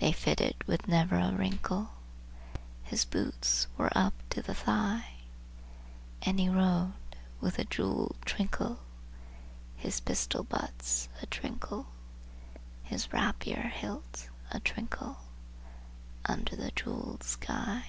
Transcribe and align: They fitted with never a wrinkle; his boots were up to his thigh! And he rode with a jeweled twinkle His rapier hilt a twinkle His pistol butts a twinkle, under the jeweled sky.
They 0.00 0.10
fitted 0.10 0.56
with 0.66 0.88
never 0.88 1.14
a 1.16 1.30
wrinkle; 1.30 1.90
his 2.82 3.04
boots 3.04 3.68
were 3.76 3.96
up 3.96 4.12
to 4.30 4.42
his 4.42 4.56
thigh! 4.56 5.18
And 6.22 6.40
he 6.40 6.48
rode 6.48 6.94
with 7.40 7.60
a 7.60 7.64
jeweled 7.64 8.16
twinkle 8.24 8.80
His 9.76 10.00
rapier 10.02 10.20
hilt 10.32 10.66
a 11.20 11.26
twinkle 11.28 11.86
His 12.82 13.06
pistol 13.12 14.02
butts 14.02 14.28
a 14.50 14.60
twinkle, 14.60 15.28
under 16.26 16.56
the 16.56 16.72
jeweled 16.72 17.22
sky. 17.22 17.84